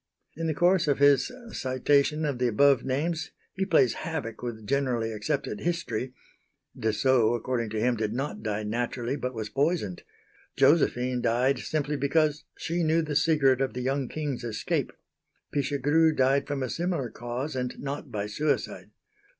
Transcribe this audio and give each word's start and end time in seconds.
In 0.35 0.47
the 0.47 0.55
course 0.55 0.87
of 0.87 0.97
his 0.97 1.31
citation 1.51 2.25
of 2.25 2.39
the 2.39 2.47
above 2.47 2.83
names, 2.83 3.29
he 3.53 3.67
plays 3.67 3.93
havoc 3.93 4.41
with 4.41 4.65
generally 4.65 5.11
accepted 5.11 5.59
history 5.59 6.15
Desault 6.75 7.37
according 7.37 7.69
to 7.69 7.79
him 7.79 7.97
did 7.97 8.11
not 8.11 8.41
die 8.41 8.63
naturally 8.63 9.15
but 9.15 9.35
was 9.35 9.49
poisoned. 9.49 10.01
Josephine 10.57 11.21
died 11.21 11.59
simply 11.59 11.97
because 11.97 12.45
she 12.57 12.81
knew 12.83 13.03
the 13.03 13.15
secret 13.15 13.61
of 13.61 13.75
the 13.75 13.81
young 13.81 14.07
King's 14.07 14.43
escape. 14.43 14.91
Pichegru 15.53 16.13
died 16.15 16.47
from 16.47 16.63
a 16.63 16.69
similar 16.71 17.11
cause 17.11 17.55
and 17.55 17.77
not 17.77 18.11
by 18.11 18.25
suicide. 18.25 18.89